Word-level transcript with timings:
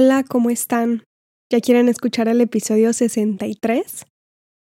Hola, 0.00 0.22
¿cómo 0.22 0.48
están? 0.48 1.02
¿Ya 1.50 1.60
quieren 1.60 1.88
escuchar 1.88 2.28
el 2.28 2.40
episodio 2.40 2.92
63? 2.92 4.06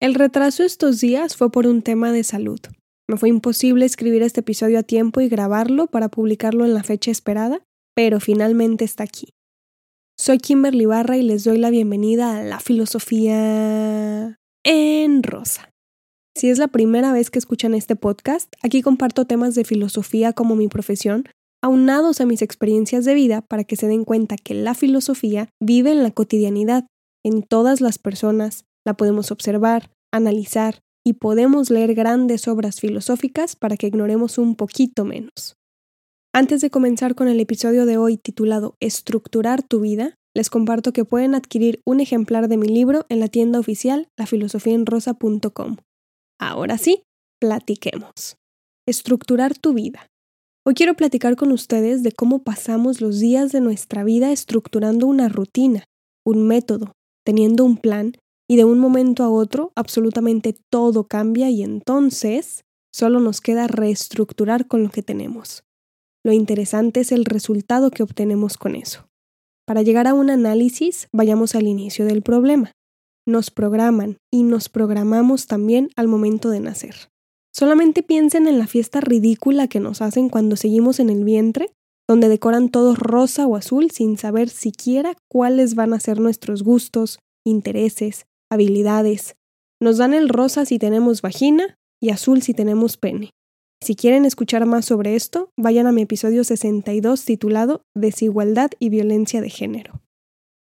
El 0.00 0.14
retraso 0.14 0.62
estos 0.62 1.00
días 1.00 1.36
fue 1.36 1.52
por 1.52 1.66
un 1.66 1.82
tema 1.82 2.12
de 2.12 2.24
salud. 2.24 2.58
Me 3.06 3.18
fue 3.18 3.28
imposible 3.28 3.84
escribir 3.84 4.22
este 4.22 4.40
episodio 4.40 4.78
a 4.78 4.84
tiempo 4.84 5.20
y 5.20 5.28
grabarlo 5.28 5.86
para 5.86 6.08
publicarlo 6.08 6.64
en 6.64 6.72
la 6.72 6.82
fecha 6.82 7.10
esperada, 7.10 7.60
pero 7.94 8.20
finalmente 8.20 8.86
está 8.86 9.04
aquí. 9.04 9.34
Soy 10.16 10.38
Kimberly 10.38 10.86
Barra 10.86 11.18
y 11.18 11.22
les 11.22 11.44
doy 11.44 11.58
la 11.58 11.68
bienvenida 11.68 12.38
a 12.38 12.42
la 12.42 12.58
filosofía 12.58 14.38
en 14.64 15.22
rosa. 15.22 15.68
Si 16.34 16.48
es 16.48 16.56
la 16.56 16.68
primera 16.68 17.12
vez 17.12 17.28
que 17.28 17.38
escuchan 17.38 17.74
este 17.74 17.96
podcast, 17.96 18.50
aquí 18.62 18.80
comparto 18.80 19.26
temas 19.26 19.54
de 19.54 19.66
filosofía 19.66 20.32
como 20.32 20.56
mi 20.56 20.68
profesión, 20.68 21.28
aunados 21.62 22.20
a 22.20 22.26
mis 22.26 22.42
experiencias 22.42 23.04
de 23.04 23.14
vida 23.14 23.42
para 23.42 23.64
que 23.64 23.76
se 23.76 23.88
den 23.88 24.04
cuenta 24.04 24.36
que 24.36 24.54
la 24.54 24.74
filosofía 24.74 25.48
vive 25.60 25.90
en 25.90 26.02
la 26.02 26.10
cotidianidad, 26.10 26.86
en 27.24 27.42
todas 27.42 27.80
las 27.80 27.98
personas, 27.98 28.64
la 28.86 28.94
podemos 28.94 29.30
observar, 29.30 29.90
analizar 30.12 30.80
y 31.04 31.14
podemos 31.14 31.70
leer 31.70 31.94
grandes 31.94 32.48
obras 32.48 32.80
filosóficas 32.80 33.56
para 33.56 33.76
que 33.76 33.86
ignoremos 33.86 34.38
un 34.38 34.56
poquito 34.56 35.04
menos. 35.04 35.56
Antes 36.34 36.60
de 36.60 36.70
comenzar 36.70 37.14
con 37.14 37.28
el 37.28 37.40
episodio 37.40 37.86
de 37.86 37.96
hoy 37.96 38.16
titulado 38.18 38.74
Estructurar 38.80 39.62
tu 39.62 39.80
vida, 39.80 40.14
les 40.36 40.50
comparto 40.50 40.92
que 40.92 41.04
pueden 41.04 41.34
adquirir 41.34 41.80
un 41.86 42.00
ejemplar 42.00 42.48
de 42.48 42.58
mi 42.58 42.68
libro 42.68 43.06
en 43.08 43.20
la 43.20 43.28
tienda 43.28 43.58
oficial 43.58 44.08
lafilosofiaenrosa.com. 44.18 45.78
Ahora 46.38 46.78
sí, 46.78 47.02
platiquemos. 47.40 48.36
Estructurar 48.86 49.58
tu 49.58 49.72
vida. 49.72 50.06
Hoy 50.68 50.74
quiero 50.74 50.92
platicar 50.92 51.34
con 51.36 51.50
ustedes 51.50 52.02
de 52.02 52.12
cómo 52.12 52.42
pasamos 52.42 53.00
los 53.00 53.20
días 53.20 53.52
de 53.52 53.62
nuestra 53.62 54.04
vida 54.04 54.32
estructurando 54.32 55.06
una 55.06 55.30
rutina, 55.30 55.84
un 56.26 56.46
método, 56.46 56.92
teniendo 57.24 57.64
un 57.64 57.78
plan 57.78 58.12
y 58.46 58.56
de 58.56 58.66
un 58.66 58.78
momento 58.78 59.24
a 59.24 59.30
otro 59.30 59.72
absolutamente 59.76 60.54
todo 60.68 61.04
cambia 61.04 61.48
y 61.48 61.62
entonces 61.62 62.66
solo 62.92 63.18
nos 63.18 63.40
queda 63.40 63.66
reestructurar 63.66 64.66
con 64.66 64.82
lo 64.82 64.90
que 64.90 65.02
tenemos. 65.02 65.64
Lo 66.22 66.32
interesante 66.32 67.00
es 67.00 67.12
el 67.12 67.24
resultado 67.24 67.90
que 67.90 68.02
obtenemos 68.02 68.58
con 68.58 68.76
eso. 68.76 69.08
Para 69.66 69.80
llegar 69.80 70.06
a 70.06 70.12
un 70.12 70.28
análisis, 70.28 71.08
vayamos 71.14 71.54
al 71.54 71.66
inicio 71.66 72.04
del 72.04 72.20
problema. 72.20 72.72
Nos 73.26 73.50
programan 73.50 74.18
y 74.30 74.42
nos 74.42 74.68
programamos 74.68 75.46
también 75.46 75.88
al 75.96 76.08
momento 76.08 76.50
de 76.50 76.60
nacer. 76.60 77.08
Solamente 77.58 78.04
piensen 78.04 78.46
en 78.46 78.60
la 78.60 78.68
fiesta 78.68 79.00
ridícula 79.00 79.66
que 79.66 79.80
nos 79.80 80.00
hacen 80.00 80.28
cuando 80.28 80.54
seguimos 80.54 81.00
en 81.00 81.10
el 81.10 81.24
vientre, 81.24 81.72
donde 82.08 82.28
decoran 82.28 82.68
todo 82.68 82.94
rosa 82.94 83.48
o 83.48 83.56
azul 83.56 83.90
sin 83.90 84.16
saber 84.16 84.48
siquiera 84.48 85.16
cuáles 85.28 85.74
van 85.74 85.92
a 85.92 85.98
ser 85.98 86.20
nuestros 86.20 86.62
gustos, 86.62 87.18
intereses, 87.44 88.26
habilidades. 88.48 89.34
Nos 89.82 89.96
dan 89.96 90.14
el 90.14 90.28
rosa 90.28 90.66
si 90.66 90.78
tenemos 90.78 91.20
vagina 91.20 91.74
y 92.00 92.10
azul 92.10 92.42
si 92.42 92.54
tenemos 92.54 92.96
pene. 92.96 93.32
Si 93.82 93.96
quieren 93.96 94.24
escuchar 94.24 94.64
más 94.64 94.84
sobre 94.84 95.16
esto, 95.16 95.50
vayan 95.56 95.88
a 95.88 95.92
mi 95.92 96.02
episodio 96.02 96.44
62 96.44 97.24
titulado 97.24 97.82
Desigualdad 97.92 98.70
y 98.78 98.88
Violencia 98.88 99.40
de 99.40 99.50
Género. 99.50 100.00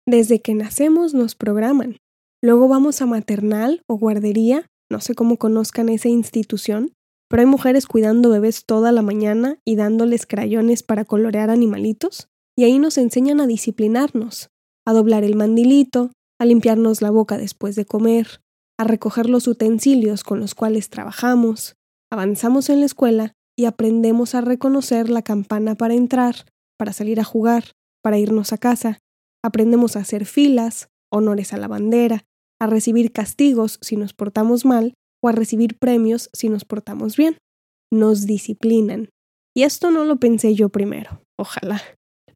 Desde 0.08 0.40
que 0.40 0.54
nacemos 0.54 1.12
nos 1.12 1.34
programan. 1.34 1.98
Luego 2.42 2.68
vamos 2.68 3.02
a 3.02 3.06
maternal 3.06 3.82
o 3.86 3.98
guardería 3.98 4.64
no 4.90 5.00
sé 5.00 5.14
cómo 5.14 5.36
conozcan 5.36 5.88
esa 5.88 6.08
institución, 6.08 6.92
pero 7.28 7.40
hay 7.40 7.46
mujeres 7.46 7.86
cuidando 7.86 8.30
bebés 8.30 8.64
toda 8.64 8.92
la 8.92 9.02
mañana 9.02 9.58
y 9.64 9.76
dándoles 9.76 10.26
crayones 10.26 10.82
para 10.82 11.04
colorear 11.04 11.50
animalitos, 11.50 12.28
y 12.56 12.64
ahí 12.64 12.78
nos 12.78 12.98
enseñan 12.98 13.40
a 13.40 13.46
disciplinarnos, 13.46 14.50
a 14.86 14.92
doblar 14.92 15.24
el 15.24 15.36
mandilito, 15.36 16.12
a 16.38 16.44
limpiarnos 16.44 17.02
la 17.02 17.10
boca 17.10 17.38
después 17.38 17.76
de 17.76 17.84
comer, 17.84 18.40
a 18.78 18.84
recoger 18.84 19.28
los 19.28 19.46
utensilios 19.46 20.22
con 20.22 20.40
los 20.40 20.54
cuales 20.54 20.90
trabajamos, 20.90 21.76
avanzamos 22.10 22.68
en 22.68 22.80
la 22.80 22.86
escuela 22.86 23.32
y 23.58 23.64
aprendemos 23.64 24.34
a 24.34 24.42
reconocer 24.42 25.08
la 25.08 25.22
campana 25.22 25.74
para 25.74 25.94
entrar, 25.94 26.46
para 26.78 26.92
salir 26.92 27.20
a 27.20 27.24
jugar, 27.24 27.72
para 28.02 28.18
irnos 28.18 28.52
a 28.52 28.58
casa, 28.58 28.98
aprendemos 29.42 29.96
a 29.96 30.00
hacer 30.00 30.26
filas, 30.26 30.88
honores 31.10 31.52
a 31.52 31.56
la 31.56 31.68
bandera, 31.68 32.24
a 32.60 32.66
recibir 32.66 33.12
castigos 33.12 33.78
si 33.82 33.96
nos 33.96 34.12
portamos 34.12 34.64
mal 34.64 34.94
o 35.22 35.28
a 35.28 35.32
recibir 35.32 35.78
premios 35.78 36.30
si 36.32 36.48
nos 36.48 36.64
portamos 36.64 37.16
bien. 37.16 37.38
Nos 37.92 38.26
disciplinan. 38.26 39.10
Y 39.54 39.62
esto 39.62 39.90
no 39.90 40.04
lo 40.04 40.16
pensé 40.16 40.54
yo 40.54 40.68
primero, 40.68 41.22
ojalá. 41.38 41.82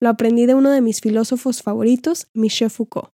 Lo 0.01 0.09
aprendí 0.09 0.47
de 0.47 0.55
uno 0.55 0.71
de 0.71 0.81
mis 0.81 1.01
filósofos 1.01 1.63
favoritos, 1.63 2.29
Michel 2.35 2.71
Foucault. 2.71 3.11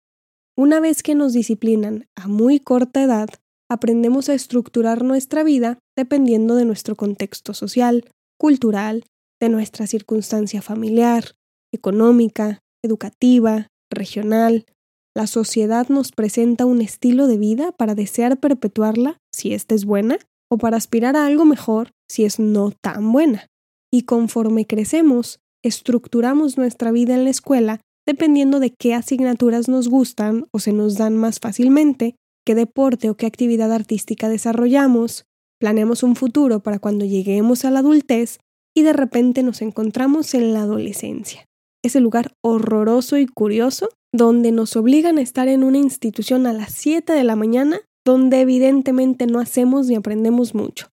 Una 0.57 0.79
vez 0.81 1.03
que 1.03 1.15
nos 1.15 1.33
disciplinan 1.33 2.07
a 2.15 2.29
muy 2.29 2.61
corta 2.61 3.03
edad, 3.03 3.29
aprendemos 3.71 4.29
a 4.29 4.35
estructurar 4.35 5.03
nuestra 5.03 5.43
vida 5.43 5.79
dependiendo 5.97 6.55
de 6.55 6.65
nuestro 6.65 6.95
contexto 6.97 7.55
social, 7.55 8.05
cultural, 8.39 9.05
de 9.41 9.49
nuestra 9.49 9.87
circunstancia 9.87 10.63
familiar, 10.63 11.33
económica, 11.73 12.61
educativa, 12.85 13.69
regional, 13.91 14.67
la 15.15 15.27
sociedad 15.27 15.89
nos 15.89 16.11
presenta 16.13 16.67
un 16.67 16.81
estilo 16.81 17.27
de 17.27 17.39
vida 17.39 17.73
para 17.73 17.95
desear 17.95 18.39
perpetuarla 18.39 19.19
si 19.33 19.55
ésta 19.55 19.75
es 19.75 19.85
buena, 19.85 20.19
o 20.51 20.59
para 20.59 20.77
aspirar 20.77 21.17
a 21.17 21.27
algo 21.27 21.45
mejor 21.45 21.93
si 22.09 22.25
es 22.25 22.39
no 22.39 22.71
tan 22.71 23.13
buena. 23.13 23.47
Y 23.93 24.03
conforme 24.03 24.67
crecemos, 24.67 25.39
estructuramos 25.63 26.59
nuestra 26.59 26.93
vida 26.93 27.15
en 27.15 27.25
la 27.25 27.31
escuela 27.31 27.81
dependiendo 28.07 28.61
de 28.61 28.71
qué 28.71 28.95
asignaturas 28.95 29.69
nos 29.69 29.89
gustan 29.89 30.45
o 30.53 30.59
se 30.59 30.73
nos 30.73 30.97
dan 30.97 31.17
más 31.17 31.41
fácilmente, 31.41 32.17
qué 32.45 32.55
deporte 32.55 33.09
o 33.09 33.17
qué 33.17 33.27
actividad 33.27 33.73
artística 33.73 34.29
desarrollamos, 34.29 35.25
planeamos 35.59 36.03
un 36.03 36.17
futuro 36.17 36.61
para 36.61 36.79
cuando 36.79 37.05
lleguemos 37.05 37.65
a 37.65 37.71
la 37.71 37.79
adultez 37.79 38.39
y 38.77 38.83
de 38.83 38.93
repente 38.93 39.43
nos 39.43 39.63
encontramos 39.63 40.35
en 40.35 40.53
la 40.53 40.63
adolescencia. 40.63 41.47
Ese 41.85 42.01
lugar 42.01 42.35
horroroso 42.41 43.19
y 43.19 43.27
curioso 43.27 43.91
donde 44.11 44.53
nos 44.53 44.75
obligan 44.75 45.19
a 45.19 45.21
estar 45.21 45.49
en 45.49 45.63
una 45.63 45.77
institución 45.77 46.47
a 46.47 46.55
las 46.55 46.73
7 46.73 47.13
de 47.13 47.25
la 47.25 47.37
mañana, 47.37 47.83
donde 48.07 48.41
evidentemente 48.41 49.27
no 49.27 49.39
hacemos 49.39 49.87
ni 49.87 49.95
aprendemos 49.95 50.55
mucho. 50.55 50.89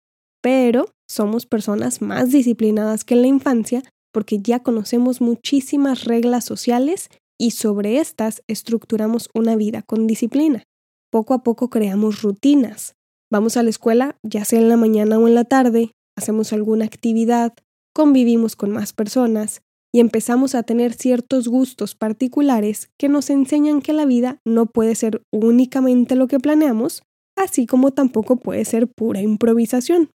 Pero 0.40 0.86
somos 1.08 1.44
personas 1.44 2.02
más 2.02 2.30
disciplinadas 2.30 3.02
que 3.02 3.14
en 3.14 3.22
la 3.22 3.26
infancia 3.26 3.82
porque 4.12 4.38
ya 4.38 4.62
conocemos 4.62 5.20
muchísimas 5.20 6.04
reglas 6.04 6.44
sociales 6.44 7.10
y 7.36 7.50
sobre 7.50 7.98
estas 7.98 8.44
estructuramos 8.46 9.28
una 9.34 9.56
vida 9.56 9.82
con 9.82 10.06
disciplina. 10.06 10.62
Poco 11.10 11.34
a 11.34 11.42
poco 11.42 11.68
creamos 11.68 12.22
rutinas. 12.22 12.94
Vamos 13.28 13.56
a 13.56 13.64
la 13.64 13.70
escuela, 13.70 14.18
ya 14.22 14.44
sea 14.44 14.60
en 14.60 14.68
la 14.68 14.76
mañana 14.76 15.18
o 15.18 15.26
en 15.26 15.34
la 15.34 15.44
tarde, 15.44 15.90
hacemos 16.16 16.52
alguna 16.52 16.84
actividad, 16.84 17.54
convivimos 17.92 18.54
con 18.54 18.70
más 18.70 18.92
personas, 18.92 19.62
y 19.96 20.00
empezamos 20.00 20.54
a 20.54 20.62
tener 20.62 20.92
ciertos 20.92 21.48
gustos 21.48 21.94
particulares 21.94 22.90
que 22.98 23.08
nos 23.08 23.30
enseñan 23.30 23.80
que 23.80 23.94
la 23.94 24.04
vida 24.04 24.42
no 24.44 24.66
puede 24.66 24.94
ser 24.94 25.22
únicamente 25.32 26.16
lo 26.16 26.26
que 26.26 26.38
planeamos, 26.38 27.02
así 27.34 27.64
como 27.64 27.92
tampoco 27.92 28.36
puede 28.36 28.66
ser 28.66 28.88
pura 28.88 29.22
improvisación. 29.22 30.10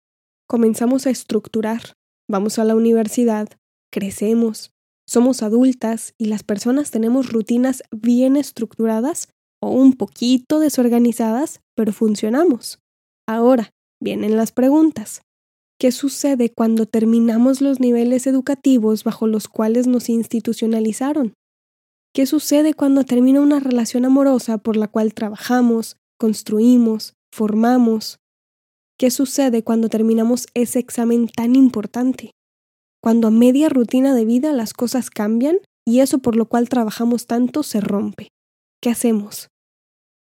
Comenzamos 0.49 1.07
a 1.07 1.11
estructurar, 1.11 1.93
vamos 2.29 2.59
a 2.59 2.65
la 2.65 2.75
universidad, 2.75 3.47
crecemos, 3.89 4.73
somos 5.07 5.43
adultas 5.43 6.13
y 6.17 6.25
las 6.25 6.43
personas 6.43 6.91
tenemos 6.91 7.31
rutinas 7.31 7.81
bien 7.89 8.35
estructuradas 8.35 9.29
o 9.61 9.69
un 9.69 9.93
poquito 9.93 10.59
desorganizadas, 10.59 11.61
pero 11.73 11.93
funcionamos. 11.93 12.79
Ahora, 13.25 13.71
vienen 14.01 14.35
las 14.35 14.51
preguntas. 14.51 15.21
¿Qué 15.79 15.93
sucede 15.93 16.51
cuando 16.51 16.87
terminamos 16.87 17.61
los 17.61 17.79
niveles 17.79 18.27
educativos 18.27 19.05
bajo 19.05 19.27
los 19.27 19.47
cuales 19.47 19.87
nos 19.87 20.09
institucionalizaron? 20.09 21.35
¿Qué 22.13 22.25
sucede 22.25 22.73
cuando 22.73 23.05
termina 23.05 23.39
una 23.39 23.61
relación 23.61 24.03
amorosa 24.03 24.57
por 24.57 24.75
la 24.75 24.89
cual 24.89 25.13
trabajamos, 25.13 25.95
construimos, 26.19 27.13
formamos? 27.33 28.17
¿Qué 28.97 29.09
sucede 29.09 29.63
cuando 29.63 29.87
terminamos 29.87 30.47
ese 30.53 30.79
examen 30.79 31.29
tan 31.29 31.55
importante? 31.55 32.31
Cuando 33.01 33.29
a 33.29 33.31
media 33.31 33.69
rutina 33.69 34.13
de 34.13 34.25
vida 34.25 34.51
las 34.51 34.73
cosas 34.73 35.09
cambian 35.09 35.59
y 35.87 36.01
eso 36.01 36.19
por 36.19 36.35
lo 36.35 36.49
cual 36.49 36.67
trabajamos 36.67 37.25
tanto 37.25 37.63
se 37.63 37.79
rompe. 37.79 38.27
¿Qué 38.81 38.89
hacemos? 38.89 39.47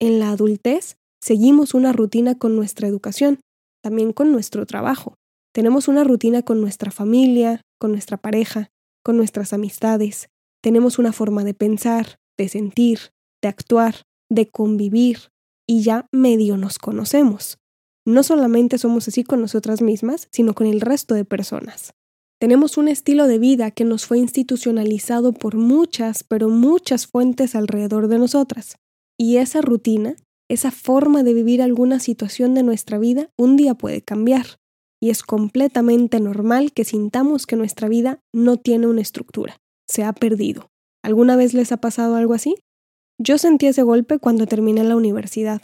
En 0.02 0.20
la 0.20 0.32
adultez 0.32 0.98
seguimos 1.22 1.74
una 1.74 1.94
rutina 1.94 2.38
con 2.38 2.58
nuestra 2.58 2.90
educación, 2.90 3.40
también 3.82 4.12
con 4.12 4.34
nuestro 4.34 4.66
trabajo. 4.66 5.16
Tenemos 5.58 5.88
una 5.88 6.04
rutina 6.04 6.44
con 6.44 6.62
nuestra 6.62 6.92
familia, 6.92 7.62
con 7.80 7.92
nuestra 7.92 8.18
pareja, 8.18 8.70
con 9.04 9.18
nuestras 9.18 9.54
amistades. 9.54 10.30
Tenemos 10.62 11.00
una 11.00 11.12
forma 11.12 11.44
de 11.44 11.56
pensar, 11.56 12.20
de 12.38 12.48
sentir, 12.48 13.00
de 13.42 13.48
actuar, 13.48 14.04
de 14.30 14.48
convivir, 14.50 15.32
y 15.68 15.82
ya 15.82 16.06
medio 16.12 16.58
nos 16.58 16.78
conocemos. 16.78 17.58
No 18.06 18.22
solamente 18.22 18.78
somos 18.78 19.08
así 19.08 19.24
con 19.24 19.42
nosotras 19.42 19.82
mismas, 19.82 20.28
sino 20.32 20.54
con 20.54 20.68
el 20.68 20.80
resto 20.80 21.16
de 21.16 21.26
personas. 21.26 21.96
Tenemos 22.40 22.78
un 22.78 22.88
estilo 22.88 23.26
de 23.26 23.40
vida 23.40 23.72
que 23.72 23.84
nos 23.84 24.06
fue 24.06 24.20
institucionalizado 24.20 25.34
por 25.34 25.56
muchas, 25.56 26.24
pero 26.24 26.50
muchas 26.50 27.08
fuentes 27.08 27.56
alrededor 27.56 28.10
de 28.10 28.20
nosotras. 28.20 28.76
Y 29.18 29.38
esa 29.38 29.62
rutina, 29.62 30.18
esa 30.52 30.70
forma 30.70 31.24
de 31.24 31.34
vivir 31.34 31.64
alguna 31.64 32.00
situación 32.00 32.54
de 32.54 32.62
nuestra 32.62 33.00
vida, 33.00 33.32
un 33.40 33.58
día 33.58 33.74
puede 33.74 34.04
cambiar. 34.04 34.60
Y 35.02 35.10
es 35.10 35.24
completamente 35.24 36.20
normal 36.20 36.74
que 36.74 36.84
sintamos 36.84 37.46
que 37.46 37.56
nuestra 37.56 37.88
vida 37.88 38.20
no 38.34 38.58
tiene 38.58 38.88
una 38.88 39.02
estructura, 39.02 39.58
se 39.88 40.04
ha 40.04 40.14
perdido. 40.14 40.70
¿Alguna 41.04 41.36
vez 41.36 41.54
les 41.54 41.72
ha 41.72 41.78
pasado 41.78 42.16
algo 42.16 42.34
así? 42.34 42.56
Yo 43.20 43.38
sentí 43.38 43.68
ese 43.68 43.84
golpe 43.84 44.20
cuando 44.20 44.46
terminé 44.46 44.84
la 44.84 44.96
universidad. 44.96 45.62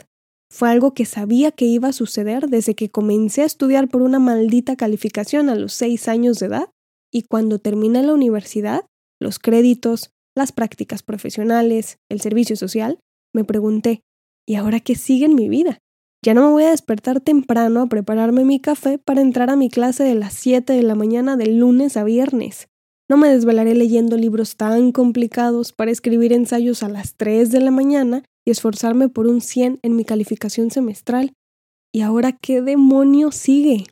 Fue 0.51 0.69
algo 0.69 0.93
que 0.93 1.05
sabía 1.05 1.51
que 1.51 1.65
iba 1.65 1.87
a 1.87 1.93
suceder 1.93 2.47
desde 2.47 2.75
que 2.75 2.89
comencé 2.89 3.41
a 3.41 3.45
estudiar 3.45 3.89
por 3.89 4.01
una 4.01 4.19
maldita 4.19 4.75
calificación 4.75 5.49
a 5.49 5.55
los 5.55 5.73
seis 5.73 6.07
años 6.07 6.39
de 6.39 6.47
edad 6.47 6.69
y 7.11 7.23
cuando 7.23 7.59
terminé 7.59 8.03
la 8.03 8.13
universidad, 8.13 8.85
los 9.19 9.39
créditos, 9.39 10.11
las 10.35 10.51
prácticas 10.51 11.03
profesionales, 11.03 11.97
el 12.09 12.21
servicio 12.21 12.55
social, 12.55 12.99
me 13.33 13.43
pregunté, 13.43 14.01
¿y 14.47 14.55
ahora 14.55 14.79
qué 14.79 14.95
sigue 14.95 15.25
en 15.25 15.35
mi 15.35 15.49
vida? 15.49 15.79
Ya 16.23 16.33
no 16.33 16.45
me 16.45 16.53
voy 16.53 16.63
a 16.63 16.69
despertar 16.69 17.19
temprano 17.19 17.81
a 17.81 17.87
prepararme 17.87 18.45
mi 18.45 18.61
café 18.61 18.97
para 18.97 19.19
entrar 19.19 19.49
a 19.49 19.57
mi 19.57 19.69
clase 19.69 20.05
de 20.05 20.15
las 20.15 20.33
7 20.35 20.71
de 20.71 20.81
la 20.81 20.95
mañana 20.95 21.35
de 21.35 21.47
lunes 21.47 21.97
a 21.97 22.05
viernes. 22.05 22.69
No 23.09 23.17
me 23.17 23.27
desvelaré 23.27 23.75
leyendo 23.75 24.15
libros 24.15 24.55
tan 24.55 24.93
complicados 24.93 25.73
para 25.73 25.91
escribir 25.91 26.31
ensayos 26.31 26.81
a 26.81 26.87
las 26.87 27.15
3 27.15 27.51
de 27.51 27.59
la 27.59 27.71
mañana 27.71 28.23
y 28.45 28.51
esforzarme 28.51 29.09
por 29.09 29.27
un 29.27 29.41
100 29.41 29.79
en 29.83 29.95
mi 29.97 30.05
calificación 30.05 30.71
semestral. 30.71 31.33
¿Y 31.91 32.01
ahora 32.01 32.31
qué 32.31 32.61
demonio 32.61 33.33
sigue? 33.33 33.83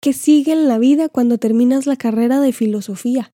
¿Qué 0.00 0.14
sigue 0.14 0.52
en 0.52 0.68
la 0.68 0.78
vida 0.78 1.10
cuando 1.10 1.36
terminas 1.36 1.86
la 1.86 1.96
carrera 1.96 2.40
de 2.40 2.54
filosofía? 2.54 3.32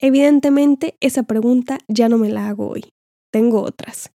Evidentemente, 0.00 0.96
esa 0.98 1.22
pregunta 1.22 1.78
ya 1.86 2.08
no 2.08 2.18
me 2.18 2.30
la 2.30 2.48
hago 2.48 2.68
hoy. 2.68 2.86
Tengo 3.30 3.62
otras. 3.62 4.10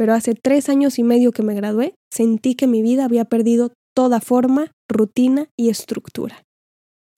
Pero 0.00 0.14
hace 0.14 0.32
tres 0.32 0.70
años 0.70 0.98
y 0.98 1.02
medio 1.02 1.30
que 1.30 1.42
me 1.42 1.52
gradué, 1.52 1.94
sentí 2.10 2.54
que 2.54 2.66
mi 2.66 2.80
vida 2.80 3.04
había 3.04 3.26
perdido 3.26 3.74
toda 3.94 4.22
forma, 4.22 4.72
rutina 4.88 5.50
y 5.58 5.68
estructura. 5.68 6.42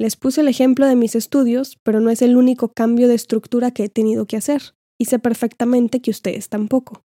Les 0.00 0.16
puse 0.16 0.40
el 0.40 0.48
ejemplo 0.48 0.84
de 0.88 0.96
mis 0.96 1.14
estudios, 1.14 1.78
pero 1.84 2.00
no 2.00 2.10
es 2.10 2.22
el 2.22 2.36
único 2.36 2.72
cambio 2.74 3.06
de 3.06 3.14
estructura 3.14 3.70
que 3.70 3.84
he 3.84 3.88
tenido 3.88 4.26
que 4.26 4.36
hacer, 4.36 4.74
y 5.00 5.04
sé 5.04 5.20
perfectamente 5.20 6.02
que 6.02 6.10
ustedes 6.10 6.48
tampoco. 6.48 7.04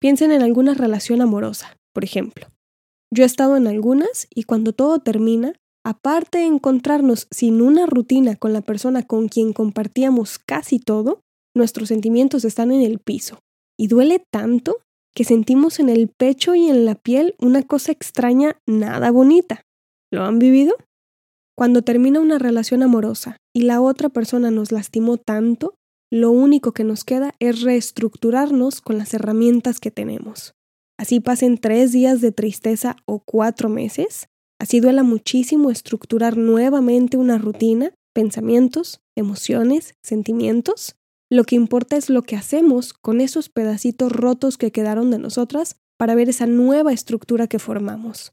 Piensen 0.00 0.32
en 0.32 0.40
alguna 0.40 0.72
relación 0.72 1.20
amorosa, 1.20 1.76
por 1.92 2.02
ejemplo. 2.02 2.46
Yo 3.12 3.24
he 3.24 3.26
estado 3.26 3.58
en 3.58 3.66
algunas 3.66 4.26
y 4.34 4.44
cuando 4.44 4.72
todo 4.72 5.00
termina, 5.00 5.52
aparte 5.84 6.38
de 6.38 6.46
encontrarnos 6.46 7.28
sin 7.30 7.60
una 7.60 7.84
rutina 7.84 8.36
con 8.36 8.54
la 8.54 8.62
persona 8.62 9.02
con 9.02 9.28
quien 9.28 9.52
compartíamos 9.52 10.38
casi 10.38 10.78
todo, 10.78 11.20
nuestros 11.54 11.88
sentimientos 11.88 12.46
están 12.46 12.72
en 12.72 12.80
el 12.80 13.00
piso. 13.00 13.40
Y 13.78 13.88
duele 13.88 14.24
tanto 14.32 14.78
que 15.14 15.24
sentimos 15.24 15.80
en 15.80 15.88
el 15.88 16.08
pecho 16.08 16.54
y 16.54 16.68
en 16.68 16.84
la 16.84 16.94
piel 16.94 17.34
una 17.38 17.62
cosa 17.62 17.92
extraña 17.92 18.58
nada 18.66 19.10
bonita. 19.10 19.62
¿Lo 20.12 20.24
han 20.24 20.38
vivido? 20.38 20.76
Cuando 21.56 21.82
termina 21.82 22.20
una 22.20 22.38
relación 22.38 22.82
amorosa 22.82 23.36
y 23.54 23.62
la 23.62 23.80
otra 23.80 24.08
persona 24.08 24.50
nos 24.50 24.72
lastimó 24.72 25.18
tanto, 25.18 25.74
lo 26.10 26.30
único 26.30 26.72
que 26.72 26.84
nos 26.84 27.04
queda 27.04 27.34
es 27.38 27.62
reestructurarnos 27.62 28.80
con 28.80 28.98
las 28.98 29.14
herramientas 29.14 29.78
que 29.78 29.90
tenemos. 29.90 30.54
Así 30.98 31.20
pasen 31.20 31.58
tres 31.58 31.92
días 31.92 32.20
de 32.20 32.32
tristeza 32.32 32.96
o 33.06 33.20
cuatro 33.20 33.68
meses, 33.68 34.28
así 34.60 34.80
duela 34.80 35.02
muchísimo 35.02 35.70
estructurar 35.70 36.36
nuevamente 36.36 37.16
una 37.16 37.38
rutina, 37.38 37.94
pensamientos, 38.12 39.00
emociones, 39.16 39.94
sentimientos. 40.02 40.96
Lo 41.30 41.44
que 41.44 41.54
importa 41.54 41.96
es 41.96 42.10
lo 42.10 42.22
que 42.22 42.36
hacemos 42.36 42.92
con 42.92 43.20
esos 43.20 43.48
pedacitos 43.48 44.10
rotos 44.10 44.58
que 44.58 44.72
quedaron 44.72 45.10
de 45.10 45.18
nosotras 45.18 45.76
para 45.96 46.14
ver 46.14 46.28
esa 46.28 46.46
nueva 46.46 46.92
estructura 46.92 47.46
que 47.46 47.60
formamos. 47.60 48.32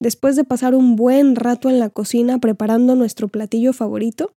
Después 0.00 0.36
de 0.36 0.44
pasar 0.44 0.74
un 0.74 0.96
buen 0.96 1.36
rato 1.36 1.70
en 1.70 1.78
la 1.78 1.90
cocina 1.90 2.38
preparando 2.38 2.96
nuestro 2.96 3.28
platillo 3.28 3.72
favorito, 3.72 4.32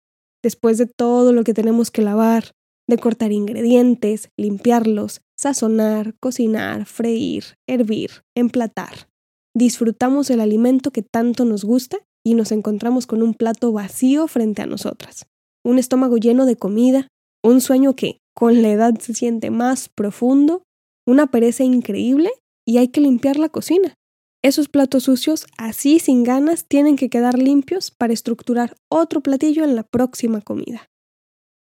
después 0.43 0.77
de 0.77 0.87
todo 0.87 1.31
lo 1.31 1.43
que 1.43 1.53
tenemos 1.53 1.89
que 1.91 2.01
lavar, 2.01 2.51
de 2.87 2.97
cortar 2.97 3.31
ingredientes, 3.31 4.29
limpiarlos, 4.37 5.21
sazonar, 5.37 6.15
cocinar, 6.19 6.85
freír, 6.85 7.43
hervir, 7.67 8.23
emplatar. 8.35 9.09
Disfrutamos 9.55 10.29
el 10.29 10.41
alimento 10.41 10.91
que 10.91 11.03
tanto 11.03 11.45
nos 11.45 11.63
gusta 11.63 11.99
y 12.25 12.33
nos 12.33 12.51
encontramos 12.51 13.07
con 13.07 13.21
un 13.21 13.33
plato 13.33 13.71
vacío 13.71 14.27
frente 14.27 14.61
a 14.61 14.65
nosotras, 14.65 15.27
un 15.63 15.77
estómago 15.77 16.17
lleno 16.17 16.45
de 16.45 16.55
comida, 16.55 17.07
un 17.43 17.61
sueño 17.61 17.95
que, 17.95 18.19
con 18.33 18.61
la 18.61 18.69
edad, 18.69 18.99
se 18.99 19.13
siente 19.13 19.51
más 19.51 19.89
profundo, 19.89 20.63
una 21.05 21.27
pereza 21.27 21.63
increíble 21.63 22.31
y 22.65 22.77
hay 22.77 22.89
que 22.89 23.01
limpiar 23.01 23.37
la 23.37 23.49
cocina. 23.49 23.95
Esos 24.41 24.69
platos 24.69 25.03
sucios, 25.03 25.47
así 25.57 25.99
sin 25.99 26.23
ganas, 26.23 26.65
tienen 26.65 26.95
que 26.95 27.09
quedar 27.09 27.37
limpios 27.37 27.91
para 27.91 28.13
estructurar 28.13 28.75
otro 28.89 29.21
platillo 29.21 29.63
en 29.63 29.75
la 29.75 29.83
próxima 29.83 30.39
comida. 30.39 30.87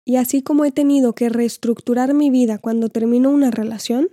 Y 0.06 0.16
así 0.16 0.42
como 0.42 0.64
he 0.64 0.72
tenido 0.72 1.14
que 1.14 1.28
reestructurar 1.28 2.14
mi 2.14 2.30
vida 2.30 2.58
cuando 2.58 2.88
termino 2.88 3.30
una 3.30 3.50
relación, 3.50 4.08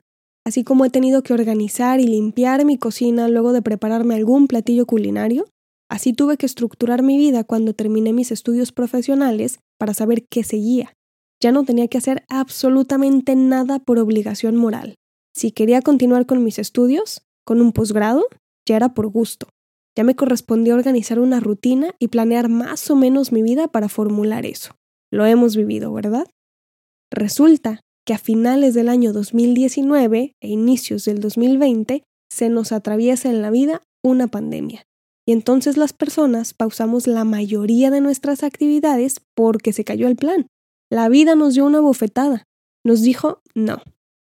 así 0.46 0.64
como 0.64 0.86
he 0.86 0.90
tenido 0.90 1.24
que 1.24 1.34
organizar 1.34 2.00
y 2.00 2.06
limpiar 2.06 2.66
mi 2.66 2.78
cocina 2.78 3.28
luego 3.28 3.54
de 3.54 3.62
prepararme 3.62 4.16
algún 4.16 4.48
platillo 4.48 4.86
culinario, 4.86 5.46
así 5.90 6.14
tuve 6.14 6.38
que 6.38 6.46
estructurar 6.46 7.02
mi 7.02 7.18
vida 7.18 7.44
cuando 7.44 7.74
terminé 7.74 8.14
mis 8.14 8.32
estudios 8.32 8.72
profesionales 8.72 9.60
para 9.78 9.94
saber 9.94 10.26
qué 10.30 10.44
seguía. 10.44 10.94
Ya 11.42 11.52
no 11.52 11.64
tenía 11.64 11.88
que 11.88 11.98
hacer 11.98 12.26
absolutamente 12.28 13.36
nada 13.36 13.80
por 13.80 14.00
obligación 14.00 14.56
moral. 14.56 14.96
Si 15.34 15.52
quería 15.52 15.82
continuar 15.82 16.26
con 16.26 16.44
mis 16.44 16.60
estudios, 16.60 17.22
con 17.46 17.62
un 17.62 17.72
posgrado, 17.72 18.26
ya 18.68 18.76
era 18.76 18.94
por 18.94 19.08
gusto. 19.08 19.48
Ya 19.98 20.04
me 20.04 20.16
correspondía 20.16 20.76
organizar 20.76 21.20
una 21.20 21.40
rutina 21.40 21.96
y 22.00 22.10
planear 22.10 22.50
más 22.50 22.90
o 22.92 22.96
menos 22.96 23.32
mi 23.32 23.42
vida 23.42 23.68
para 23.68 23.90
formular 23.90 24.46
eso. 24.46 24.76
Lo 25.12 25.26
hemos 25.26 25.56
vivido, 25.56 25.94
¿verdad? 25.94 26.28
Resulta 27.12 27.82
que 28.06 28.14
a 28.14 28.18
finales 28.18 28.74
del 28.74 28.90
año 28.90 29.14
2019 29.14 30.34
e 30.42 30.48
inicios 30.48 31.06
del 31.06 31.20
2020 31.20 32.04
se 32.32 32.50
nos 32.50 32.72
atraviesa 32.72 33.30
en 33.30 33.42
la 33.42 33.50
vida 33.50 33.82
una 34.04 34.28
pandemia. 34.28 34.84
Y 35.28 35.32
entonces 35.32 35.78
las 35.78 35.94
personas 35.94 36.54
pausamos 36.54 37.08
la 37.08 37.24
mayoría 37.24 37.92
de 37.92 38.02
nuestras 38.02 38.44
actividades 38.44 39.22
porque 39.36 39.74
se 39.74 39.84
cayó 39.84 40.08
el 40.08 40.16
plan. 40.16 40.48
La 40.92 41.10
vida 41.10 41.36
nos 41.36 41.54
dio 41.54 41.66
una 41.66 41.80
bofetada. 41.80 42.46
Nos 42.84 43.02
dijo, 43.02 43.42
no, 43.54 43.82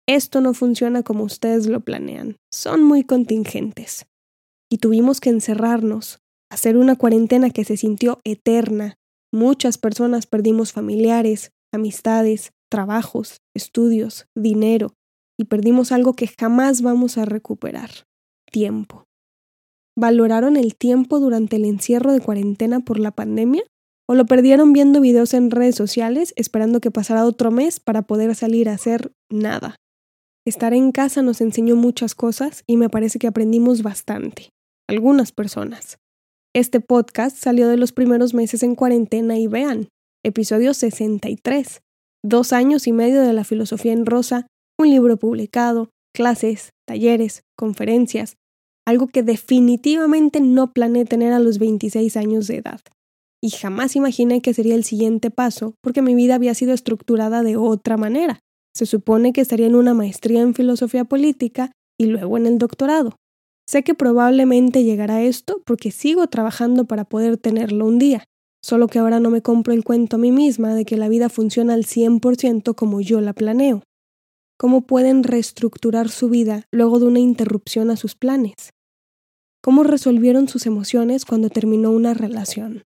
esto 0.06 0.40
no 0.40 0.54
funciona 0.54 1.02
como 1.02 1.24
ustedes 1.24 1.66
lo 1.66 1.80
planean. 1.80 2.36
Son 2.52 2.82
muy 2.82 3.04
contingentes 3.04 4.06
y 4.70 4.78
tuvimos 4.78 5.20
que 5.20 5.30
encerrarnos, 5.30 6.20
hacer 6.50 6.76
una 6.76 6.96
cuarentena 6.96 7.50
que 7.50 7.64
se 7.64 7.76
sintió 7.76 8.20
eterna. 8.24 8.96
Muchas 9.32 9.78
personas 9.78 10.26
perdimos 10.26 10.72
familiares, 10.72 11.52
amistades, 11.72 12.52
trabajos, 12.68 13.38
estudios, 13.54 14.26
dinero, 14.34 14.94
y 15.38 15.44
perdimos 15.44 15.92
algo 15.92 16.12
que 16.14 16.28
jamás 16.28 16.82
vamos 16.82 17.18
a 17.18 17.24
recuperar, 17.24 17.90
tiempo. 18.50 19.04
¿Valoraron 19.96 20.56
el 20.56 20.76
tiempo 20.76 21.18
durante 21.18 21.56
el 21.56 21.64
encierro 21.64 22.12
de 22.12 22.20
cuarentena 22.20 22.80
por 22.80 22.98
la 22.98 23.10
pandemia? 23.10 23.62
¿O 24.10 24.16
lo 24.16 24.26
perdieron 24.26 24.72
viendo 24.72 25.00
videos 25.00 25.34
en 25.34 25.52
redes 25.52 25.76
sociales 25.76 26.34
esperando 26.34 26.80
que 26.80 26.90
pasara 26.90 27.24
otro 27.24 27.52
mes 27.52 27.78
para 27.78 28.02
poder 28.02 28.34
salir 28.34 28.68
a 28.68 28.72
hacer 28.72 29.12
nada? 29.30 29.76
Estar 30.44 30.74
en 30.74 30.90
casa 30.90 31.22
nos 31.22 31.40
enseñó 31.40 31.76
muchas 31.76 32.16
cosas 32.16 32.64
y 32.66 32.76
me 32.76 32.90
parece 32.90 33.20
que 33.20 33.28
aprendimos 33.28 33.84
bastante 33.84 34.48
algunas 34.88 35.30
personas. 35.30 35.98
Este 36.52 36.80
podcast 36.80 37.36
salió 37.36 37.68
de 37.68 37.76
los 37.76 37.92
primeros 37.92 38.34
meses 38.34 38.64
en 38.64 38.74
cuarentena 38.74 39.38
y 39.38 39.46
vean, 39.46 39.86
episodio 40.24 40.74
63, 40.74 41.80
dos 42.24 42.52
años 42.52 42.88
y 42.88 42.92
medio 42.92 43.20
de 43.20 43.32
la 43.32 43.44
filosofía 43.44 43.92
en 43.92 44.06
rosa, 44.06 44.48
un 44.76 44.90
libro 44.90 45.18
publicado, 45.18 45.90
clases, 46.12 46.70
talleres, 46.84 47.42
conferencias, 47.56 48.34
algo 48.84 49.06
que 49.06 49.22
definitivamente 49.22 50.40
no 50.40 50.72
planeé 50.72 51.04
tener 51.04 51.32
a 51.32 51.38
los 51.38 51.60
26 51.60 52.16
años 52.16 52.48
de 52.48 52.56
edad. 52.56 52.80
Y 53.42 53.50
jamás 53.50 53.96
imaginé 53.96 54.42
que 54.42 54.52
sería 54.52 54.74
el 54.74 54.84
siguiente 54.84 55.30
paso, 55.30 55.74
porque 55.80 56.02
mi 56.02 56.14
vida 56.14 56.34
había 56.34 56.54
sido 56.54 56.74
estructurada 56.74 57.42
de 57.42 57.56
otra 57.56 57.96
manera. 57.96 58.40
Se 58.74 58.86
supone 58.86 59.32
que 59.32 59.40
estaría 59.40 59.66
en 59.66 59.74
una 59.74 59.94
maestría 59.94 60.42
en 60.42 60.54
filosofía 60.54 61.04
política 61.04 61.72
y 61.98 62.06
luego 62.06 62.36
en 62.36 62.46
el 62.46 62.58
doctorado. 62.58 63.16
Sé 63.66 63.82
que 63.82 63.94
probablemente 63.94 64.84
llegará 64.84 65.22
esto 65.22 65.62
porque 65.64 65.90
sigo 65.90 66.26
trabajando 66.26 66.84
para 66.84 67.04
poder 67.04 67.36
tenerlo 67.36 67.86
un 67.86 67.98
día, 67.98 68.24
solo 68.62 68.88
que 68.88 68.98
ahora 68.98 69.20
no 69.20 69.30
me 69.30 69.42
compro 69.42 69.72
el 69.72 69.84
cuento 69.84 70.16
a 70.16 70.18
mí 70.18 70.32
misma 70.32 70.74
de 70.74 70.84
que 70.84 70.96
la 70.96 71.08
vida 71.08 71.28
funciona 71.28 71.74
al 71.74 71.84
100% 71.84 72.74
como 72.74 73.00
yo 73.00 73.20
la 73.20 73.32
planeo. 73.32 73.82
¿Cómo 74.58 74.82
pueden 74.82 75.22
reestructurar 75.22 76.10
su 76.10 76.28
vida 76.28 76.64
luego 76.70 76.98
de 76.98 77.06
una 77.06 77.20
interrupción 77.20 77.90
a 77.90 77.96
sus 77.96 78.14
planes? 78.14 78.74
¿Cómo 79.62 79.84
resolvieron 79.84 80.48
sus 80.48 80.66
emociones 80.66 81.24
cuando 81.24 81.48
terminó 81.48 81.90
una 81.90 82.12
relación? 82.12 82.82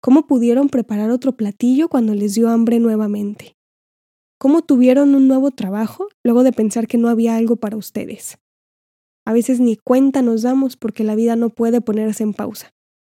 ¿Cómo 0.00 0.26
pudieron 0.26 0.68
preparar 0.68 1.10
otro 1.10 1.36
platillo 1.36 1.88
cuando 1.88 2.14
les 2.14 2.34
dio 2.34 2.48
hambre 2.48 2.78
nuevamente? 2.78 3.56
¿Cómo 4.38 4.62
tuvieron 4.62 5.14
un 5.14 5.28
nuevo 5.28 5.50
trabajo 5.50 6.08
luego 6.22 6.42
de 6.42 6.52
pensar 6.52 6.86
que 6.86 6.98
no 6.98 7.08
había 7.08 7.36
algo 7.36 7.56
para 7.56 7.76
ustedes? 7.76 8.38
A 9.26 9.32
veces 9.32 9.60
ni 9.60 9.76
cuenta 9.76 10.22
nos 10.22 10.42
damos 10.42 10.76
porque 10.76 11.02
la 11.02 11.14
vida 11.14 11.34
no 11.36 11.50
puede 11.50 11.80
ponerse 11.80 12.22
en 12.22 12.34
pausa. 12.34 12.70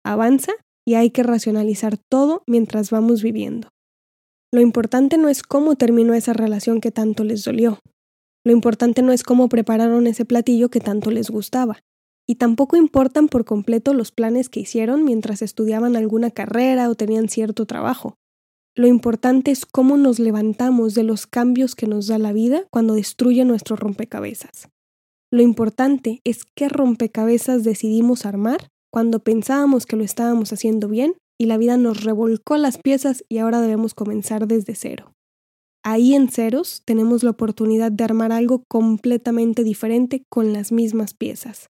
Avanza 0.04 0.52
y 0.86 0.94
hay 0.94 1.10
que 1.10 1.22
racionalizar 1.22 1.98
todo 1.98 2.42
mientras 2.46 2.90
vamos 2.90 3.22
viviendo. 3.22 3.70
Lo 4.52 4.60
importante 4.60 5.18
no 5.18 5.28
es 5.28 5.42
cómo 5.42 5.74
terminó 5.74 6.14
esa 6.14 6.32
relación 6.32 6.80
que 6.80 6.92
tanto 6.92 7.24
les 7.24 7.44
dolió. 7.44 7.80
Lo 8.44 8.52
importante 8.52 9.02
no 9.02 9.10
es 9.10 9.24
cómo 9.24 9.48
prepararon 9.48 10.06
ese 10.06 10.24
platillo 10.24 10.68
que 10.68 10.78
tanto 10.78 11.10
les 11.10 11.30
gustaba. 11.30 11.80
Y 12.26 12.36
tampoco 12.36 12.76
importan 12.76 13.28
por 13.28 13.44
completo 13.44 13.94
los 13.94 14.10
planes 14.10 14.48
que 14.48 14.60
hicieron 14.60 15.04
mientras 15.04 15.42
estudiaban 15.42 15.96
alguna 15.96 16.30
carrera 16.30 16.90
o 16.90 16.94
tenían 16.94 17.28
cierto 17.28 17.66
trabajo. 17.66 18.16
Lo 18.74 18.86
importante 18.86 19.52
es 19.52 19.64
cómo 19.64 19.96
nos 19.96 20.18
levantamos 20.18 20.94
de 20.94 21.02
los 21.02 21.26
cambios 21.26 21.74
que 21.74 21.86
nos 21.86 22.08
da 22.08 22.18
la 22.18 22.32
vida 22.32 22.64
cuando 22.70 22.94
destruye 22.94 23.44
nuestro 23.44 23.76
rompecabezas. 23.76 24.68
Lo 25.30 25.42
importante 25.42 26.20
es 26.24 26.44
qué 26.54 26.68
rompecabezas 26.68 27.64
decidimos 27.64 28.26
armar 28.26 28.68
cuando 28.92 29.20
pensábamos 29.20 29.86
que 29.86 29.96
lo 29.96 30.04
estábamos 30.04 30.52
haciendo 30.52 30.88
bien 30.88 31.14
y 31.38 31.46
la 31.46 31.58
vida 31.58 31.76
nos 31.76 32.04
revolcó 32.04 32.56
las 32.56 32.78
piezas 32.78 33.24
y 33.28 33.38
ahora 33.38 33.60
debemos 33.60 33.94
comenzar 33.94 34.46
desde 34.46 34.74
cero. 34.74 35.12
Ahí 35.82 36.14
en 36.14 36.28
ceros 36.28 36.82
tenemos 36.84 37.22
la 37.22 37.30
oportunidad 37.30 37.92
de 37.92 38.04
armar 38.04 38.32
algo 38.32 38.64
completamente 38.68 39.64
diferente 39.64 40.24
con 40.28 40.52
las 40.52 40.72
mismas 40.72 41.14
piezas. 41.14 41.68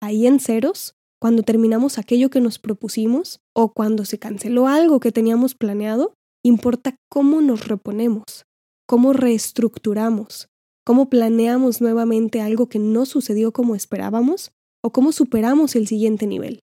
Ahí 0.00 0.26
en 0.26 0.38
ceros, 0.38 0.94
cuando 1.20 1.42
terminamos 1.42 1.98
aquello 1.98 2.30
que 2.30 2.40
nos 2.40 2.58
propusimos 2.58 3.40
o 3.54 3.72
cuando 3.72 4.04
se 4.04 4.18
canceló 4.18 4.68
algo 4.68 5.00
que 5.00 5.10
teníamos 5.10 5.54
planeado, 5.54 6.14
importa 6.44 6.96
cómo 7.10 7.40
nos 7.40 7.66
reponemos, 7.66 8.44
cómo 8.86 9.12
reestructuramos, 9.12 10.48
cómo 10.84 11.10
planeamos 11.10 11.80
nuevamente 11.80 12.40
algo 12.40 12.68
que 12.68 12.78
no 12.78 13.06
sucedió 13.06 13.52
como 13.52 13.74
esperábamos 13.74 14.52
o 14.82 14.92
cómo 14.92 15.10
superamos 15.12 15.74
el 15.74 15.88
siguiente 15.88 16.26
nivel. 16.26 16.60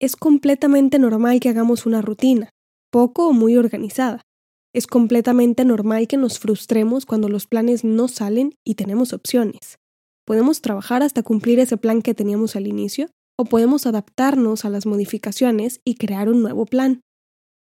Es 0.00 0.16
completamente 0.16 0.98
normal 0.98 1.40
que 1.40 1.50
hagamos 1.50 1.86
una 1.86 2.00
rutina, 2.00 2.48
poco 2.90 3.28
o 3.28 3.32
muy 3.32 3.56
organizada. 3.56 4.22
Es 4.74 4.86
completamente 4.86 5.64
normal 5.64 6.08
que 6.08 6.16
nos 6.16 6.38
frustremos 6.38 7.06
cuando 7.06 7.28
los 7.28 7.46
planes 7.46 7.84
no 7.84 8.08
salen 8.08 8.54
y 8.64 8.74
tenemos 8.74 9.12
opciones. 9.12 9.78
Podemos 10.26 10.60
trabajar 10.60 11.02
hasta 11.02 11.22
cumplir 11.22 11.60
ese 11.60 11.76
plan 11.76 12.02
que 12.02 12.14
teníamos 12.14 12.56
al 12.56 12.66
inicio, 12.66 13.10
o 13.36 13.44
podemos 13.44 13.86
adaptarnos 13.86 14.64
a 14.64 14.70
las 14.70 14.86
modificaciones 14.86 15.80
y 15.84 15.96
crear 15.96 16.28
un 16.28 16.42
nuevo 16.42 16.66
plan. 16.66 17.00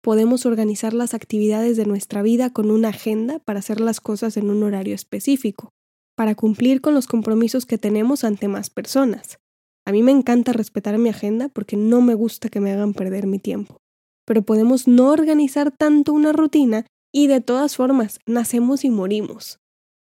Podemos 0.03 0.45
organizar 0.45 0.93
las 0.93 1.13
actividades 1.13 1.77
de 1.77 1.85
nuestra 1.85 2.21
vida 2.21 2.51
con 2.51 2.69
una 2.69 2.89
agenda 2.89 3.39
para 3.39 3.59
hacer 3.59 3.79
las 3.79 4.01
cosas 4.01 4.37
en 4.37 4.49
un 4.49 4.61
horario 4.63 4.93
específico, 4.93 5.69
para 6.15 6.35
cumplir 6.35 6.81
con 6.81 6.93
los 6.93 7.07
compromisos 7.07 7.65
que 7.65 7.77
tenemos 7.77 8.23
ante 8.23 8.47
más 8.47 8.69
personas. 8.69 9.39
A 9.85 9.91
mí 9.91 10.03
me 10.03 10.11
encanta 10.11 10.53
respetar 10.53 10.97
mi 10.97 11.09
agenda 11.09 11.49
porque 11.49 11.77
no 11.77 12.01
me 12.01 12.15
gusta 12.15 12.49
que 12.49 12.59
me 12.59 12.71
hagan 12.71 12.93
perder 12.93 13.27
mi 13.27 13.39
tiempo. 13.39 13.77
Pero 14.25 14.41
podemos 14.41 14.87
no 14.87 15.09
organizar 15.09 15.71
tanto 15.71 16.13
una 16.13 16.33
rutina 16.33 16.85
y 17.13 17.27
de 17.27 17.41
todas 17.41 17.75
formas 17.75 18.19
nacemos 18.25 18.83
y 18.83 18.89
morimos. 18.89 19.59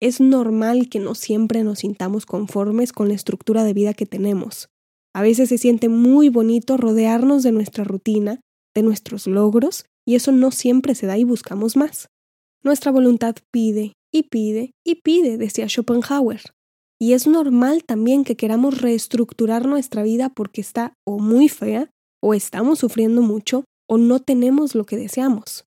Es 0.02 0.20
normal 0.20 0.90
que 0.90 1.00
no 1.00 1.14
siempre 1.14 1.64
nos 1.64 1.80
sintamos 1.80 2.26
conformes 2.26 2.92
con 2.92 3.08
la 3.08 3.14
estructura 3.14 3.64
de 3.64 3.74
vida 3.74 3.94
que 3.94 4.08
tenemos. 4.08 4.70
A 5.14 5.22
veces 5.22 5.50
se 5.50 5.60
siente 5.60 5.90
muy 5.90 6.30
bonito 6.30 6.76
rodearnos 6.76 7.44
de 7.44 7.52
nuestra 7.52 7.84
rutina, 7.84 8.42
de 8.74 8.82
nuestros 8.82 9.28
logros, 9.28 9.86
y 10.08 10.16
eso 10.16 10.32
no 10.32 10.50
siempre 10.50 10.96
se 10.96 11.06
da 11.06 11.20
y 11.20 11.24
buscamos 11.24 11.78
más. 11.78 12.10
Nuestra 12.64 12.92
voluntad 12.92 13.36
pide 13.52 13.94
y 14.12 14.24
pide 14.24 14.72
y 14.84 14.96
pide, 14.96 15.38
decía 15.38 15.68
Schopenhauer. 15.68 16.42
Y 17.00 17.14
es 17.14 17.28
normal 17.28 17.84
también 17.84 18.24
que 18.24 18.36
queramos 18.36 18.82
reestructurar 18.82 19.68
nuestra 19.68 20.02
vida 20.02 20.30
porque 20.30 20.62
está 20.62 20.94
o 21.06 21.20
muy 21.20 21.48
fea, 21.48 21.92
o 22.22 22.34
estamos 22.34 22.80
sufriendo 22.80 23.22
mucho, 23.22 23.66
o 23.88 23.98
no 23.98 24.20
tenemos 24.20 24.74
lo 24.74 24.86
que 24.86 24.98
deseamos. 24.98 25.66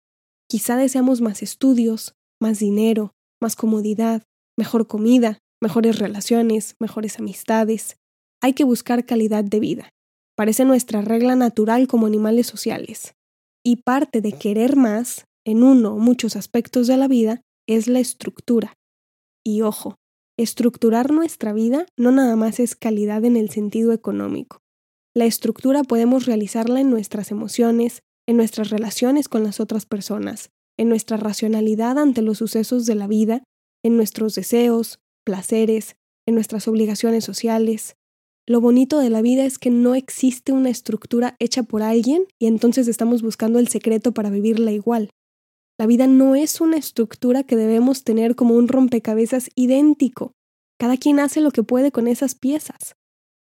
Quizá 0.48 0.76
deseamos 0.76 1.20
más 1.20 1.42
estudios, 1.42 2.14
más 2.40 2.58
dinero, 2.58 3.13
más 3.44 3.54
comodidad, 3.56 4.22
mejor 4.58 4.86
comida, 4.86 5.38
mejores 5.62 5.98
relaciones, 5.98 6.74
mejores 6.80 7.18
amistades. 7.18 7.96
Hay 8.42 8.54
que 8.54 8.64
buscar 8.64 9.06
calidad 9.06 9.44
de 9.44 9.60
vida. 9.60 9.88
Parece 10.36 10.64
nuestra 10.64 11.00
regla 11.00 11.36
natural 11.36 11.86
como 11.86 12.06
animales 12.06 12.46
sociales. 12.48 13.14
Y 13.64 13.76
parte 13.76 14.20
de 14.20 14.32
querer 14.32 14.76
más, 14.76 15.26
en 15.46 15.62
uno 15.62 15.94
o 15.94 15.98
muchos 15.98 16.36
aspectos 16.36 16.86
de 16.88 16.96
la 16.96 17.06
vida, 17.06 17.40
es 17.68 17.86
la 17.86 18.00
estructura. 18.00 18.74
Y 19.44 19.62
ojo, 19.62 19.96
Estructurar 20.36 21.12
nuestra 21.12 21.52
vida 21.52 21.86
no 21.96 22.10
nada 22.10 22.34
más 22.34 22.58
es 22.58 22.74
calidad 22.74 23.24
en 23.24 23.36
el 23.36 23.50
sentido 23.50 23.92
económico. 23.92 24.58
La 25.14 25.26
estructura 25.26 25.84
podemos 25.84 26.26
realizarla 26.26 26.80
en 26.80 26.90
nuestras 26.90 27.30
emociones, 27.30 28.02
en 28.26 28.36
nuestras 28.36 28.70
relaciones 28.70 29.28
con 29.28 29.44
las 29.44 29.60
otras 29.60 29.86
personas, 29.86 30.50
en 30.78 30.88
nuestra 30.88 31.16
racionalidad 31.16 31.98
ante 31.98 32.22
los 32.22 32.38
sucesos 32.38 32.86
de 32.86 32.94
la 32.94 33.06
vida, 33.06 33.42
en 33.84 33.96
nuestros 33.96 34.34
deseos, 34.34 34.98
placeres, 35.24 35.96
en 36.26 36.34
nuestras 36.34 36.68
obligaciones 36.68 37.24
sociales. 37.24 37.96
Lo 38.46 38.60
bonito 38.60 38.98
de 38.98 39.10
la 39.10 39.22
vida 39.22 39.44
es 39.44 39.58
que 39.58 39.70
no 39.70 39.94
existe 39.94 40.52
una 40.52 40.70
estructura 40.70 41.36
hecha 41.38 41.62
por 41.62 41.82
alguien 41.82 42.26
y 42.38 42.46
entonces 42.46 42.88
estamos 42.88 43.22
buscando 43.22 43.58
el 43.58 43.68
secreto 43.68 44.12
para 44.12 44.30
vivirla 44.30 44.70
igual. 44.72 45.10
La 45.78 45.86
vida 45.86 46.06
no 46.06 46.36
es 46.36 46.60
una 46.60 46.76
estructura 46.76 47.42
que 47.42 47.56
debemos 47.56 48.04
tener 48.04 48.36
como 48.36 48.54
un 48.54 48.68
rompecabezas 48.68 49.50
idéntico. 49.54 50.32
Cada 50.78 50.96
quien 50.96 51.20
hace 51.20 51.40
lo 51.40 51.50
que 51.50 51.62
puede 51.62 51.90
con 51.90 52.06
esas 52.06 52.34
piezas. 52.34 52.94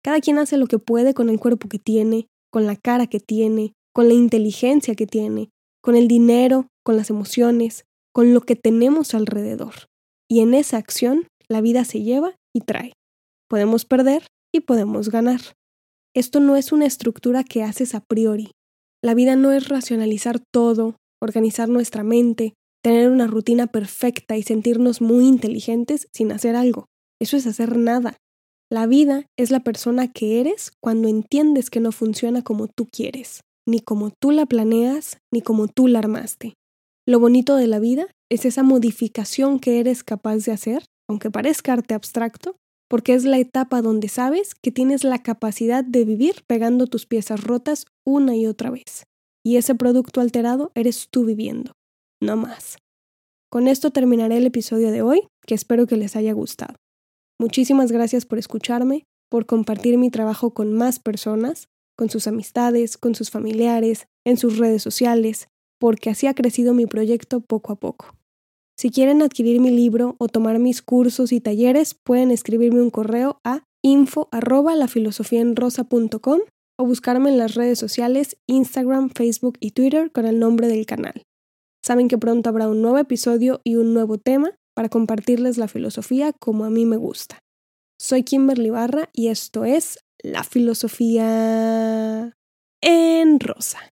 Cada 0.02 0.20
quien 0.20 0.38
hace 0.38 0.56
lo 0.56 0.66
que 0.66 0.78
puede 0.78 1.14
con 1.14 1.28
el 1.28 1.38
cuerpo 1.38 1.68
que 1.68 1.78
tiene, 1.78 2.26
con 2.50 2.66
la 2.66 2.76
cara 2.76 3.06
que 3.06 3.20
tiene, 3.20 3.74
con 3.92 4.08
la 4.08 4.14
inteligencia 4.14 4.94
que 4.94 5.06
tiene, 5.06 5.50
con 5.82 5.94
el 5.96 6.08
dinero, 6.08 6.68
con 6.82 6.96
las 6.96 7.10
emociones, 7.10 7.84
con 8.12 8.34
lo 8.34 8.40
que 8.40 8.56
tenemos 8.56 9.14
alrededor. 9.14 9.88
Y 10.28 10.40
en 10.40 10.54
esa 10.54 10.76
acción 10.76 11.26
la 11.48 11.60
vida 11.60 11.84
se 11.84 12.02
lleva 12.02 12.36
y 12.54 12.60
trae. 12.60 12.92
Podemos 13.48 13.84
perder 13.84 14.26
y 14.52 14.60
podemos 14.60 15.10
ganar. 15.10 15.40
Esto 16.14 16.40
no 16.40 16.56
es 16.56 16.72
una 16.72 16.86
estructura 16.86 17.44
que 17.44 17.62
haces 17.62 17.94
a 17.94 18.00
priori. 18.00 18.50
La 19.02 19.14
vida 19.14 19.36
no 19.36 19.52
es 19.52 19.68
racionalizar 19.68 20.40
todo, 20.52 20.96
organizar 21.20 21.68
nuestra 21.68 22.04
mente, 22.04 22.54
tener 22.82 23.10
una 23.10 23.26
rutina 23.26 23.66
perfecta 23.66 24.36
y 24.36 24.42
sentirnos 24.42 25.00
muy 25.00 25.26
inteligentes 25.26 26.08
sin 26.12 26.32
hacer 26.32 26.56
algo. 26.56 26.86
Eso 27.20 27.36
es 27.36 27.46
hacer 27.46 27.76
nada. 27.76 28.16
La 28.70 28.86
vida 28.86 29.26
es 29.38 29.50
la 29.50 29.60
persona 29.60 30.08
que 30.08 30.40
eres 30.40 30.72
cuando 30.80 31.08
entiendes 31.08 31.70
que 31.70 31.80
no 31.80 31.92
funciona 31.92 32.42
como 32.42 32.68
tú 32.68 32.88
quieres, 32.90 33.40
ni 33.66 33.80
como 33.80 34.10
tú 34.10 34.30
la 34.30 34.46
planeas, 34.46 35.18
ni 35.30 35.42
como 35.42 35.68
tú 35.68 35.88
la 35.88 35.98
armaste. 35.98 36.54
Lo 37.06 37.18
bonito 37.18 37.56
de 37.56 37.66
la 37.66 37.78
vida 37.78 38.06
es 38.30 38.44
esa 38.44 38.62
modificación 38.62 39.58
que 39.58 39.80
eres 39.80 40.04
capaz 40.04 40.44
de 40.44 40.52
hacer, 40.52 40.84
aunque 41.08 41.30
parezca 41.30 41.72
arte 41.72 41.94
abstracto, 41.94 42.56
porque 42.88 43.14
es 43.14 43.24
la 43.24 43.38
etapa 43.38 43.82
donde 43.82 44.08
sabes 44.08 44.54
que 44.54 44.70
tienes 44.70 45.02
la 45.02 45.22
capacidad 45.22 45.84
de 45.84 46.04
vivir 46.04 46.44
pegando 46.46 46.86
tus 46.86 47.06
piezas 47.06 47.42
rotas 47.42 47.86
una 48.04 48.36
y 48.36 48.46
otra 48.46 48.70
vez 48.70 49.04
y 49.44 49.56
ese 49.56 49.74
producto 49.74 50.20
alterado 50.20 50.70
eres 50.74 51.08
tú 51.10 51.24
viviendo, 51.24 51.72
no 52.20 52.36
más. 52.36 52.78
Con 53.50 53.68
esto 53.68 53.90
terminaré 53.90 54.38
el 54.38 54.46
episodio 54.46 54.90
de 54.90 55.02
hoy, 55.02 55.28
que 55.46 55.54
espero 55.54 55.86
que 55.86 55.96
les 55.96 56.16
haya 56.16 56.32
gustado. 56.32 56.76
Muchísimas 57.38 57.92
gracias 57.92 58.24
por 58.24 58.38
escucharme, 58.38 59.04
por 59.28 59.46
compartir 59.46 59.98
mi 59.98 60.10
trabajo 60.10 60.54
con 60.54 60.72
más 60.72 61.00
personas, 61.00 61.68
con 61.96 62.08
sus 62.08 62.26
amistades, 62.26 62.96
con 62.96 63.14
sus 63.14 63.30
familiares, 63.30 64.06
en 64.24 64.36
sus 64.36 64.58
redes 64.58 64.82
sociales, 64.82 65.48
porque 65.82 66.10
así 66.10 66.28
ha 66.28 66.34
crecido 66.34 66.74
mi 66.74 66.86
proyecto 66.86 67.40
poco 67.40 67.72
a 67.72 67.74
poco. 67.74 68.14
Si 68.78 68.90
quieren 68.90 69.20
adquirir 69.20 69.60
mi 69.60 69.72
libro 69.72 70.14
o 70.20 70.28
tomar 70.28 70.60
mis 70.60 70.80
cursos 70.80 71.32
y 71.32 71.40
talleres, 71.40 71.94
pueden 71.94 72.30
escribirme 72.30 72.80
un 72.80 72.90
correo 72.90 73.40
a 73.42 73.64
info 73.82 74.28
o 76.78 76.86
buscarme 76.86 77.30
en 77.30 77.38
las 77.38 77.56
redes 77.56 77.80
sociales 77.80 78.36
Instagram, 78.46 79.10
Facebook 79.10 79.58
y 79.58 79.72
Twitter 79.72 80.12
con 80.12 80.24
el 80.24 80.38
nombre 80.38 80.68
del 80.68 80.86
canal. 80.86 81.24
Saben 81.84 82.06
que 82.06 82.16
pronto 82.16 82.48
habrá 82.48 82.68
un 82.68 82.80
nuevo 82.80 82.98
episodio 82.98 83.60
y 83.64 83.74
un 83.74 83.92
nuevo 83.92 84.18
tema 84.18 84.52
para 84.76 84.88
compartirles 84.88 85.58
la 85.58 85.66
filosofía 85.66 86.32
como 86.32 86.64
a 86.64 86.70
mí 86.70 86.86
me 86.86 86.96
gusta. 86.96 87.40
Soy 87.98 88.22
Kimberly 88.22 88.70
Barra 88.70 89.08
y 89.12 89.28
esto 89.28 89.64
es 89.64 89.98
La 90.22 90.44
Filosofía 90.44 92.36
en 92.80 93.40
Rosa. 93.40 93.91